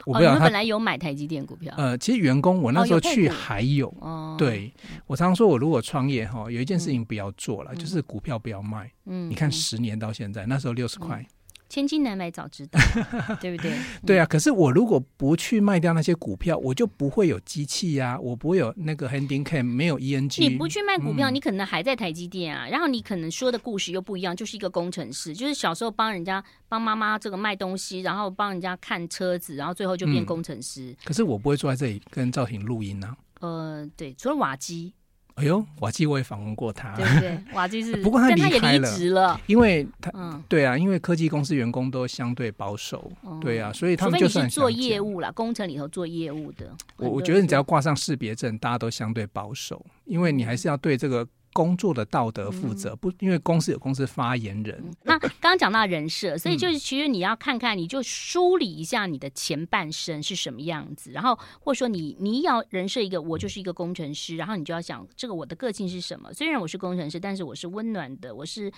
[0.04, 1.72] 我不知道他、哦、本来有买台积电股票。
[1.76, 4.72] 呃，其实员工我那时候去还有，哦、有对
[5.06, 8.90] 我常常说我如果创业哈，有一件事情不要做了，嗯、就是股票不要卖。
[9.04, 11.24] 嗯，你看十年到现在，那时候六十块。
[11.68, 12.78] 千金难买早知道，
[13.40, 13.72] 对不对？
[14.06, 20.40] 对啊，可是我如果不去卖掉那些股票，我就不会有机器呀、啊，我不会有那个 handing cam，没有 ENG。
[20.40, 22.68] 你不去卖股票，嗯、你可能还在台积电啊。
[22.68, 30.90] 然后你可能说的故事又不一样，就是一个工程师，就是小时候帮人家帮妈妈这个卖东西，然后帮人家看车子，然后最后就变工程师。
[30.90, 33.16] 嗯、可是我不会坐在这里跟赵婷录音啊。
[33.40, 34.94] 呃，对，除了瓦基。
[35.36, 37.38] 哎呦，瓦基我也访问过他，对不对？
[37.52, 51.26] 瓦基是，不过他离开了，职了，因为他，嗯，对啊，因为科技公司员工都相对保守，嗯、对啊，所以他们就算做业务啦，工程里头做业务的，我我觉得你只要挂上识别证，大家都相对保守，因为你还是要对这个。
[51.56, 54.78] 工作的道德负责不，因为公司有公司发言人。
[54.84, 66.30] 嗯、那刚刚讲到人设，所以就是其实你要看看，你就梳理一下你的前半生是什么样子，然后或者说你你要人设一个，我就是一个工程师，然后你就要想这个我的个性是什么。
[66.34, 68.70] 虽然我是工程师，但是我是温暖的，我是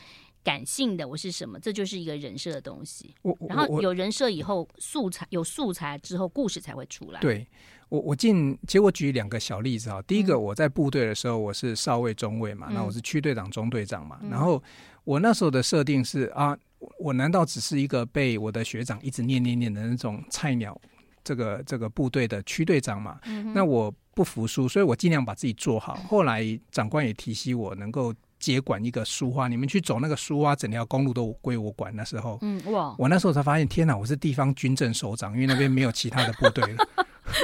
[0.45, 1.59] 感性的，我是什么？
[1.59, 3.13] 这就是一个人设的东西。
[3.49, 7.21] 然后有人设以后，素材有素材之后，故事才会出来。
[7.21, 7.45] 对。
[7.89, 10.03] 我我进，其实我举两个小例子哈。
[10.03, 14.19] 第一个，我在部队的时候，我是少尉中尉嘛，那、嗯、我是区队长、中队长嘛。
[14.23, 14.63] 嗯、然后
[15.05, 16.57] 我那时候的设定是啊，
[16.99, 20.79] 我难道只是一个被我的学长一直念念念的那种菜鸟？
[21.25, 25.95] 这个这个部队的区队长嘛，嗯、那我不服输，所以我尽量把自己做好。
[26.09, 31.95] 后来长官也提携我，能够接管一个书花，你们去走那个书花，整条公路都归我管。
[31.95, 36.89] 那时候，嗯哇，我那时候才发现，天哪，我是地方军政首长，因为那边没有其他的部队了。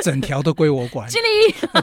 [0.02, 1.08] 整条都归我管，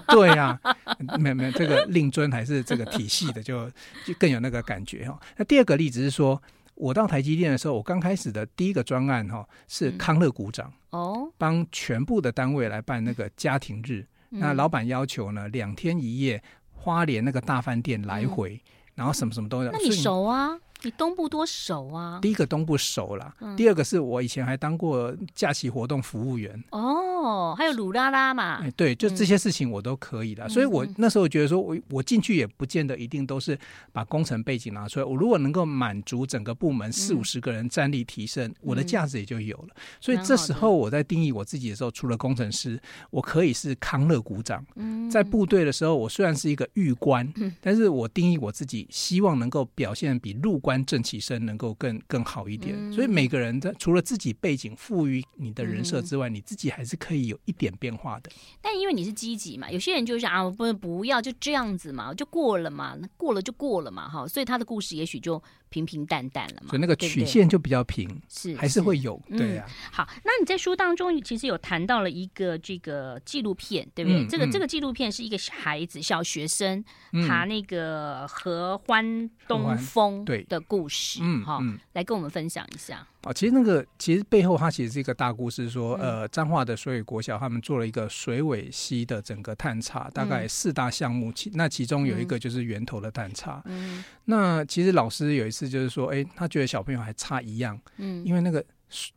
[0.07, 0.75] 对呀、啊，
[1.17, 3.69] 没有没有这个令尊还是这个体系的，就
[4.05, 5.19] 就更有那个感觉哈。
[5.37, 6.41] 那第二个例子是说，
[6.75, 16.41] 我到台积电的时候，我刚开始的第一个专案哈是康乐股长哦，帮全部的单位来办那个家庭日，那老板要求呢两天一夜，
[16.73, 18.61] 花莲那个大饭店来回，
[18.95, 19.71] 然后什么什么都要。
[19.71, 20.57] 那你熟啊？
[20.83, 22.17] 你东部多熟啊？
[22.23, 27.11] 第一个东部熟了，嗯、第二个是我以前还当过假期活动服务员哦，
[27.55, 28.55] 还有鲁拉拉嘛。
[28.63, 33.57] 哎，对，就这些事情我都可以的，嗯、所以我那时候觉得说我我进去也不见得一定都是
[33.91, 39.75] 把工程背景拿出来，我如果能够满足整个部门四五十个人战力提升，嗯、我的价值也就有了。
[39.99, 42.79] 所以这时候我在定义我自己的时候，除了工程师，
[43.10, 44.65] 我可以是康乐股长。
[44.75, 50.81] 嗯、在部队的时候，我虽然是一个预官，嗯、但是我定义我自己希望能够表现比入官。
[50.86, 58.32] 正起身能够更更好一点，嗯、所以每个人在除了自己背景赋予你的人设之外，嗯、你自己还是可以可以有一点变化的。
[58.62, 69.67] 但因为你是积极嘛，有些人就想啊，不不要就这样子嘛，就过了嘛，那过了就过了嘛，哈，所以他的故事也许就平平淡淡了嘛，所以那个曲线就比较平，是还是会有，对呀、啊。
[69.67, 69.73] 嗯。
[69.91, 74.23] 好，那你在书当中其实有谈到了一个这个纪录片，对不对？
[74.23, 76.84] 嗯、这个这个纪录片是一个孩子小学生
[77.27, 81.62] 爬那个合欢东风对的故事，嗯，好，
[81.93, 83.07] 来跟我们分享一下。
[83.21, 93.62] 啊，其实那个其实背后它其实是一个大故事，说呃彰化的水尾国小他们做了一个水尾溪的整个探查，大概四大项目，其那其中有一个就是源头的探查。
[93.65, 98.63] 嗯，那其实老师有一次就是说，哎，他觉得小朋友还差一样，嗯，因为那个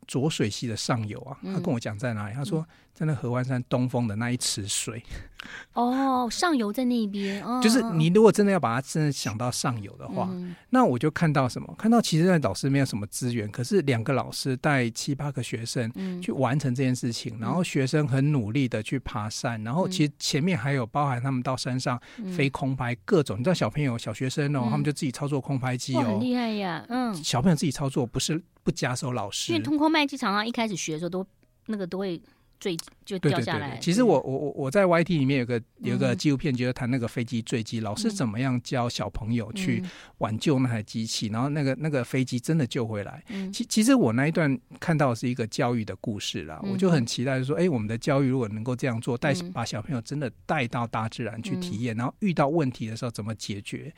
[0.07, 2.65] 浊水溪的上游啊，他跟我讲在哪里，他说。
[2.95, 5.03] 在那合欢山东峰的那一池水，
[5.73, 11.75] 哦，上游在那边，哦、就是你如果真的要把它真的想到上游的话，嗯、那我就看到什么？
[11.77, 21.99] 看到其实那老师没有什么资源，可是两个老师带七八个学生去完成这件事情，嗯、然后学生很努力的去爬山，然后其实前面还有包含他们到山上
[22.33, 31.27] 飞空拍各种，你知道小朋友小学生哦，嗯、他们就自己操作空拍机哦，很厉害呀，嗯，小朋友自己操作不是不假手老师，因为通空麦机常常一开始学的时候都
[31.65, 32.21] 那个都会。
[32.65, 33.59] 坠就掉下来。
[33.59, 39.83] 对对对对，其实我我我我在 YT 里面有个有个纪录片，就是谈那个飞机坠机，老师怎么样教小朋友去
[40.19, 43.23] 挽救那台机器，然后那个那个飞机真的救回来。
[43.53, 53.93] 其其实我那一段看到的是一个教育的故事啦，我就很期待说，哎，我们的教育如果能够这样做，带把小朋友真的带到大自然去体验，然后遇到问题的时候怎么解决。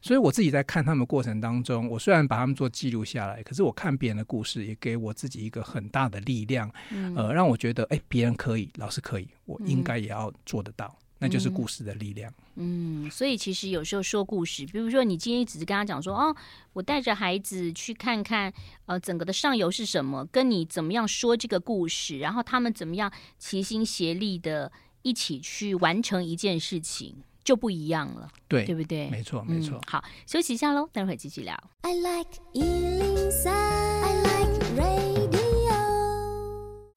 [0.00, 6.70] 所以我自己在看他们过程当中，我虽然把他们做记录下来，可是我看别人的故事，也给我自己一个很大的力量，
[7.16, 8.00] 呃，让我觉得，哎。
[8.12, 12.30] 别人可以，老师可以，我应该也要做得到，嗯、那就是故事的力量。
[12.56, 16.36] 嗯，所以其实有时候说故事，比如说你今天只是跟他讲说，哦，
[16.74, 18.52] 我带着孩子去看看，
[18.84, 24.70] 呃，整个的上游是什么，跟你怎么样说这个故事，然后他们怎么样齐心协力的
[25.00, 29.08] 一起去完成一件事情，就不一样了，对，对不对？
[29.08, 29.82] 没错，没错、嗯。
[29.86, 31.58] 好，休息一下喽，待会儿继续聊。
[31.80, 32.28] I like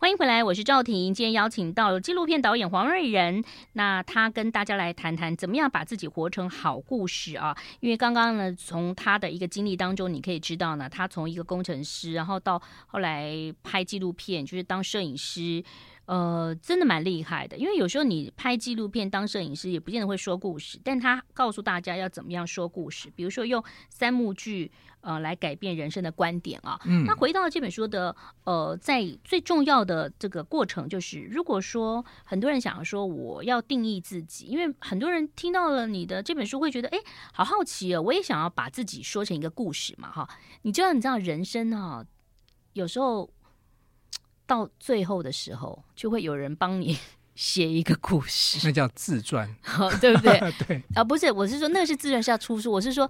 [0.05, 1.11] 欢迎回来，我是赵婷。
[1.11, 7.57] 今天邀请到纪录片导演黄瑞仁，那他跟大家来谈谈怎么样把自己活成好故事啊。
[7.79, 15.63] 因为刚刚呢，从他的一个经历当中，你可以知道呢，他从一个工程师，然后到后来拍纪录片，就是当摄影师。
[16.05, 26.79] 呃，真的蛮厉害的，因为有时候你拍纪录片当摄影师也不见得会说故事，但他告诉大家要怎么样说故事，比如说用三幕剧呃来改变人生的观点啊。
[26.85, 36.99] 嗯，那回到这本书的呃，在最重要的这个过程就是，如果说很多人想要说我要定义自己，因为很多人听到了你的这本书会觉得哎，
[37.33, 40.29] 好好奇哦，我也想要把自己说成一个故事嘛哈。
[40.61, 42.05] 你知道你知道人生哈，
[42.73, 43.27] 有时候。
[44.47, 46.97] 到最后的时候，就会有人帮你
[47.35, 49.53] 写一个故事，那叫自传，
[49.99, 50.39] 对不对？
[50.67, 50.83] 对。
[50.95, 53.09] 啊，不是，我是说那个是自传是要出书，我是说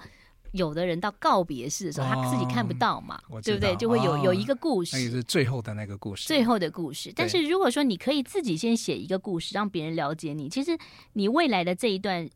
[0.54, 3.76] 有的人到告别式的时候，他自己看不到嘛，对不对？
[3.76, 7.14] 就会有有一个故事，那也是最后的那个故事，最后的故事。
[7.16, 10.78] 但是如果说你可以自己先写一个故事，让别人了解你，其实
[11.14, 12.28] 你未来的这一段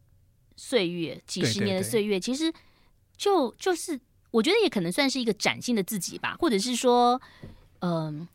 [0.57, 2.53] 岁月，几十年的岁月，其实
[3.17, 3.99] 就就是
[4.31, 7.19] 我觉得也可能算是一个崭新的自己吧，或者是说，
[7.79, 8.27] 嗯。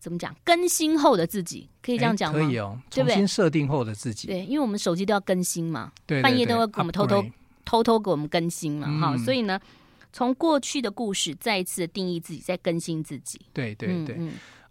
[0.00, 0.34] 怎么讲？
[0.42, 2.38] 更新后的自己可以这样讲吗？
[2.40, 4.26] 可以哦，重新设定后的自己。
[4.26, 7.24] 对，因为我们手机都要更新嘛，对，半夜都要给我们偷偷
[7.64, 9.16] 偷偷给我们更新嘛，哈。
[9.18, 9.60] 所以呢，
[10.12, 13.40] 从过去的故事再一次定义自己，再更新自己。
[13.52, 14.18] 对对对，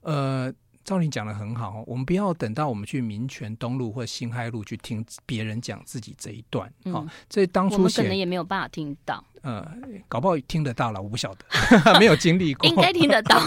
[0.01, 0.51] 呃，
[0.83, 9.23] 赵林讲的很好，我们不要等到我们去民权东路或辛亥路去听别人讲自己这一段，好，这当初我们可能也没有办法听到。
[9.41, 9.65] 呃，
[10.08, 11.45] 搞不好听得到了，我不晓得，
[11.99, 13.39] 没有经历过，应该听得到。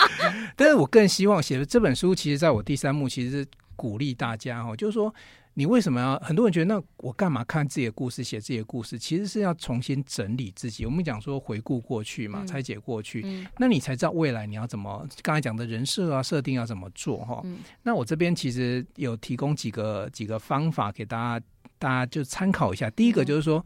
[0.54, 5.14] 但是我更希望写的这本书，其实在我第三幕，其实是鼓励大家哦，就是说，
[5.54, 6.18] 你为什么要？
[6.18, 8.98] 很多人觉得，那我干嘛看自己的故事，写自己的故事？
[8.98, 10.84] 其实是要重新整理自己。
[10.84, 15.06] 我们讲说回顾过去嘛，拆解过去，嗯、那你才知道未来你要怎么。
[15.22, 17.40] 刚才讲的人设啊，设定要怎么做哈？
[17.44, 21.46] 嗯、那我这边其实有提供几个几个方法给大家，
[21.78, 22.90] 大家就参考一下。
[22.90, 23.64] 第一个就是说。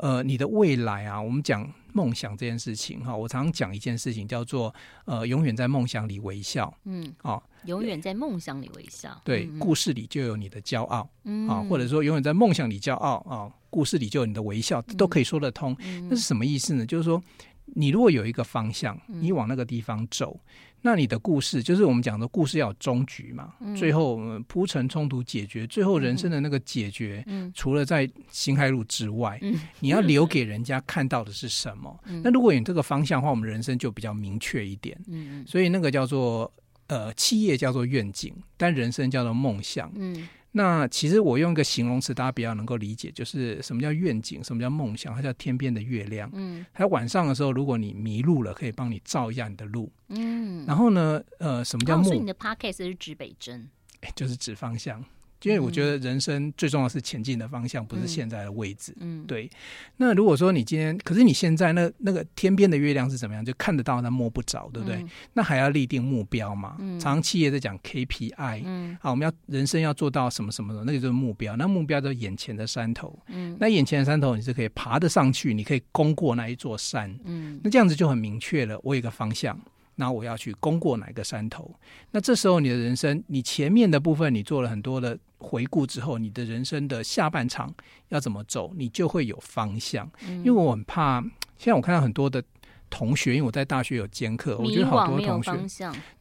[0.00, 15.76] 呃，你的未来啊，我们讲梦想这件事情哈，我常常讲一件事情叫做呃，永远在梦想里微笑，嗯，哦，永远在梦想里微笑，对，嗯、故事里就有你的骄傲，嗯，啊，或者说永远在梦想里骄傲啊，故事里就有你的微笑，都可以说得通。
[15.80, 16.86] 嗯、那是什么意思呢？
[16.86, 17.22] 就是说，
[17.66, 20.40] 你如果有一个方向，你往那个地方走。
[20.82, 23.54] 嗯那你的故事就是我们讲的故事要有终局嘛？
[23.60, 31.98] 嗯、最后铺陈冲突解决，最后人生的那个解决，嗯、除了在辛亥路之外，嗯、你要留给人家看到的是什么？
[32.06, 34.98] 嗯、那如果有这个方向的话，我们人生就比较明确一点。
[35.08, 36.52] 嗯、所以那个叫做
[36.86, 39.92] 呃，企业叫做愿景，但人生叫做梦想。
[39.96, 46.28] 嗯那其实我用一个形容词，大家比较能够理解，就是什么叫愿景，什么叫梦想，它叫天边的月亮。
[46.32, 49.88] 嗯，还有晚上的时候，如果你迷路了，可以帮你照一下你的路。
[50.08, 52.04] 嗯，然后呢，呃，什么叫梦？
[52.04, 53.68] 所以你的 podcast 是指北针，
[54.00, 55.04] 哎，就是指方向。
[55.42, 58.94] 因为我觉得人生最重要是前进的方向，不是现在的位置。
[59.00, 59.48] 嗯，对。
[59.96, 63.42] 那如果说你今天，可是你现在那那个天边的月亮是怎么样？
[63.42, 64.96] 就看得到，但摸不着，对不对？
[64.98, 66.76] 嗯、那还要立定目标嘛？
[66.78, 67.00] 嗯。
[67.00, 71.56] 常常企业在讲 KPI，嗯，啊，我们要人生要做到什么什么的，那个就是目标。
[71.56, 73.18] 那目标就是眼前的山头。
[73.28, 73.56] 嗯。
[73.58, 77.18] 那眼前的山头你是可以爬得上去，你可以攻过那一座山。
[77.24, 77.58] 嗯。
[77.64, 79.58] 那这样子就很明确了，我有一个方向。
[79.96, 81.74] 那我要去攻过哪个山头？
[82.10, 87.72] 那这时候你的人生，你前面的部分你做了很多的回顾之后，你的人生的下半场
[88.08, 90.10] 要怎么走，你就会有方向。
[90.26, 91.20] 嗯、因为我很怕，
[91.58, 92.42] 现在我看到很多的
[92.88, 95.52] 同学，因为我在大学有兼课，我觉得好多同学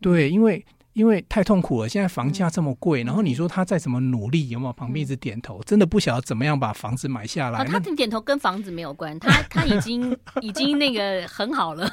[0.01, 1.87] 对，因为因为太痛苦了。
[1.87, 5.59] 现在房价这么贵，嗯、然后你说他再怎么努力，有没有旁边一直点头？
[5.59, 7.61] 嗯、真的不晓得怎么样把房子买下来。
[7.61, 11.89] 哦、他点头跟房子没有关，他他已经 已经那个很好了。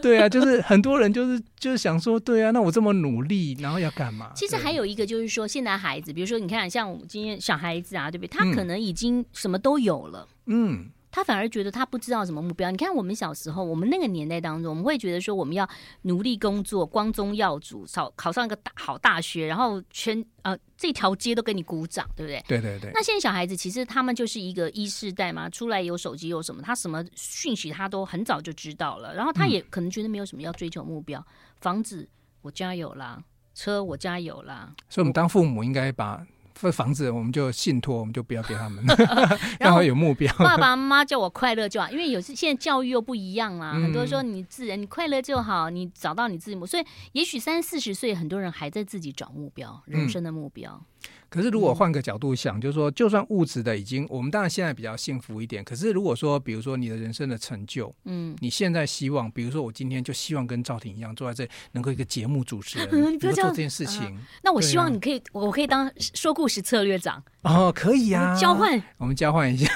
[0.00, 4.30] 对啊，就是很多人就是就是想说，对啊，那我这么努力，然后要干嘛？
[4.34, 8.28] 其实还有一个就是说，现在孩子，比如说你看，像我们今天小孩子啊，对不对？
[8.28, 10.86] 他可能已经什么都有了，嗯。
[11.16, 12.70] 他反而觉得他不知道什么目标。
[12.70, 15.66] 你看我们小时候，我们那个年代当中，我们会觉得说我们要
[16.02, 22.44] 努力工作，光宗耀祖，考考上一个大好大学，然后全呃这条街都给你鼓掌，对不对？
[22.46, 22.90] 对对对。
[22.92, 31.26] 那现在小孩子其实他们就是一个一世代嘛，出来有手机有什么，他什么讯息他都很早就知道了，然后他也可能觉得没有什么要追求目标，嗯、
[31.62, 32.06] 房子
[32.42, 33.24] 我家有啦，
[33.54, 34.74] 车我家有啦。
[34.90, 36.26] 所以，我们当父母应该把。
[36.58, 38.82] 这房子我们就信托，我们就不要给他们
[39.60, 40.32] 然后有目标。
[40.38, 43.72] 爸爸妈妈叫我快乐就好，因为有时现在教育又不一样啦。
[43.74, 46.66] 嗯、很多人说你自然，你快乐就好，你找到你自己目。
[46.66, 50.72] 所以也许三四十岁，很多人还在自己找目标，人生的目标。
[50.72, 55.62] 嗯、可是如果换个角度想，嗯、就是说，就算物质的已经，我们当然现在比较幸福一点。
[55.64, 64.02] 可是如果说，比如说你的人生的成就，嗯，你现在希望，比如说我今天就希望跟赵婷一样坐在这里，能够一个节目主持人，嗯、 你不要做这件事情。
[64.02, 64.12] 啊、
[64.42, 67.22] 那我希望你可以，啊、我可以当说故事策略长。
[67.42, 69.72] 哦，可以啊，交换，我们交换一下。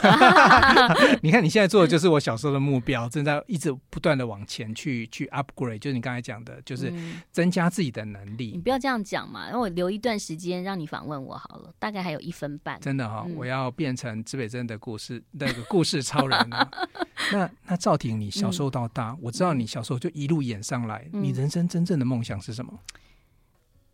[1.23, 6.93] 你看你现在做的就是我小时候的目标，正在一直不断的往前去去 upgrade，就是你刚才讲的，就是
[7.31, 8.51] 增加自己的能力。
[8.55, 12.79] 你不要这样讲嘛，让我留一段时间让你访问我好了，大概还有一分半。
[12.81, 16.71] 真的哈、哦，嗯、我要变成指北针的故事 那个故事超人了。
[17.33, 22.79] 那那赵婷，你小时候到大，嗯、我知道你小时候就一路演上来，嗯、你人生真正的梦想是什么？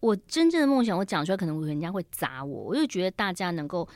[0.01, 2.64] 我真正的梦想，我讲出来可能人家会砸我。
[2.64, 3.88] 我就觉得大家能够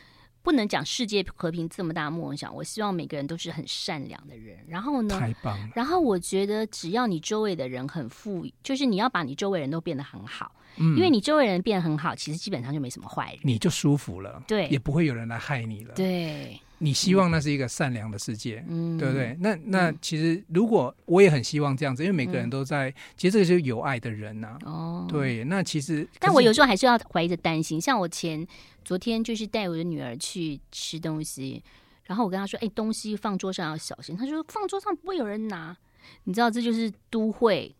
[0.43, 4.59] 不能讲世界和平这么大的梦想，我希望每个人都是很善良的人。
[4.67, 5.69] 然后呢，太棒了。
[5.75, 16.61] 然后我觉得只要你周围的人很富裕，就是你要把你周围人都变得很好，嗯，因为你周围人变得很好，其实基本上就没什么坏人，你就舒服了，对，也不会有人来害你了，对。
[16.83, 19.37] 你希望那是一个善良的世界，嗯，对不对？
[19.41, 24.65] 那那其实如果我也很希望这样子，因为每个人都在，嗯、其实这个就是有爱的人呐、啊。
[24.65, 27.79] 哦，对，那其实，但我有时候还是要怀着担心。
[27.79, 28.47] 像我前
[28.83, 31.63] 昨天就是带我的女儿去吃东西，
[32.05, 35.77] 然后我跟她说：“哎，东西放桌上要小心。”她说：“放桌上不会有人拿。”
[36.25, 37.75] 你知道，这就是都会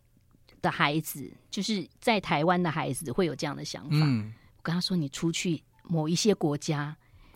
[0.61, 3.97] 的孩子，就是在台湾的孩子会有这样的想法。
[4.01, 6.95] 嗯、我跟他说：“你出去某一些国家，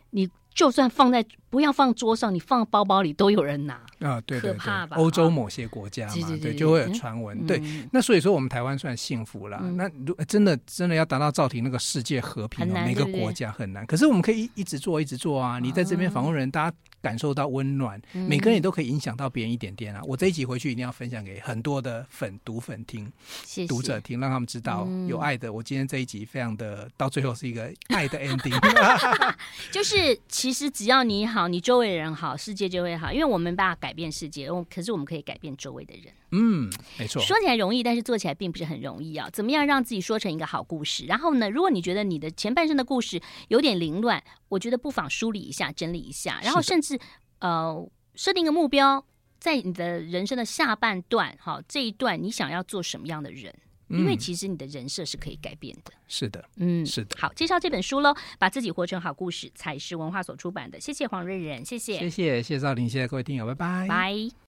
[0.09, 4.59] 你。”就算放在不要放桌上，你放包包里都有人拿啊，对，对，对？
[4.91, 7.37] 欧洲某些国家嘛，对，对，对，对，就会有传闻。
[7.41, 9.59] 嗯、对，那所以说我们台湾算幸福了。
[9.61, 13.85] 嗯、那如真的真的要达到赵婷那个世界和平，难每个国家很难。
[13.85, 15.59] 可是我们可以一直做，一直做啊！
[15.59, 16.77] 你在这边访问人，大家。
[17.01, 20.01] 感受到温暖，每个人也都可以影响到别人一点点啊！
[20.05, 23.07] 我这一集回去一定要分享给很多的粉读粉听，
[23.67, 25.53] 读者听，让他们知道有爱的。
[25.53, 28.59] 我今天这一集非常的，到最后是一个爱的 ending。
[29.71, 33.11] 就是其实只要你好，你周围人好，世界就会好。
[33.11, 36.13] 因为我们没办法改变世界，我可是我们可以改变周围的人。
[36.33, 37.19] 嗯，没错。
[37.19, 39.27] 说起来容易，但是做起来并不是很容易啊！
[39.33, 41.07] 怎么样让自己说成一个好故事？
[41.07, 46.99] 然后呢，如果你觉得你的前半生的故事有点凌乱，我觉得不妨梳理一下，整理一下，然后甚至。
[47.39, 47.83] 呃，
[48.13, 49.03] 设定一个目标，
[49.39, 53.51] 在你的人生的下半段，哈，这一段你想要做什么样的人？
[53.89, 55.91] 嗯、因为其实你的人设是可以改变的。
[56.07, 57.15] 是的，嗯，是的。
[57.19, 60.79] 好，介绍这本书喽，把自己活成好故事，才是文化所出版的。
[60.79, 64.35] 谢谢黄瑞仁，谢谢，谢谢，谢谢赵林，谢谢各位听友，拜拜，拜。